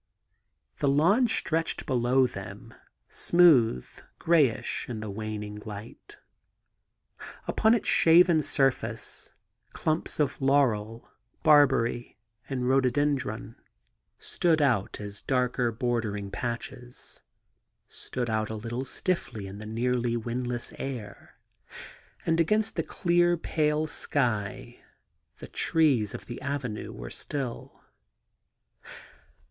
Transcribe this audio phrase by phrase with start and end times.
[0.77, 2.73] The lawn stretched below them,
[3.07, 6.17] smooth, greyish in the waning light.
[7.47, 9.35] Upon its shaven surface
[9.73, 11.07] clumps of laurel,
[11.43, 12.17] barbary,
[12.49, 13.57] and rhododendron
[14.17, 17.21] stood out as darker, bordering patches—
[17.87, 21.35] stood out a little stiffly in the nearly Mrindless air;
[22.25, 24.83] and against the clear pale sky
[25.37, 27.83] the trees of the avenue were still.